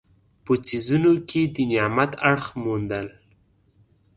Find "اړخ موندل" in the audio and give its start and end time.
2.31-3.07